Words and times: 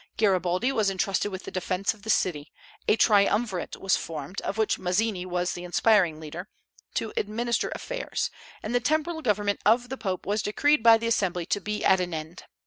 Garibaldi 0.17 0.71
was 0.71 0.89
intrusted 0.89 1.31
with 1.31 1.43
the 1.43 1.51
defence 1.51 1.93
of 1.93 2.01
the 2.01 2.09
city; 2.09 2.51
a 2.87 2.95
triumvirate 2.95 3.77
was 3.77 3.95
formed 3.95 4.41
of 4.41 4.57
which 4.57 4.79
Mazzini 4.79 5.27
was 5.27 5.53
the 5.53 5.63
inspiring 5.63 6.19
leader 6.19 6.49
to 6.95 7.13
administer 7.15 7.69
affairs, 7.75 8.31
and 8.63 8.73
the 8.73 8.79
temporal 8.79 9.21
government 9.21 9.59
of 9.63 9.89
the 9.89 9.97
Pope 9.97 10.25
was 10.25 10.41
decreed 10.41 10.81
by 10.81 10.97
the 10.97 11.05
Assembly 11.05 11.45
to 11.45 11.61
be 11.61 11.85
at 11.85 11.99
an 11.99 12.15
end. 12.15 12.45